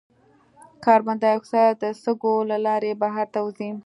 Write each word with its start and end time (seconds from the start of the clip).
کاربن 0.83 1.15
ډای 1.21 1.33
اکساید 1.37 1.75
د 1.83 1.85
سږو 2.03 2.35
له 2.49 2.57
لارې 2.65 2.91
بهر 3.01 3.27
ته 3.33 3.39
وځي. 3.45 3.69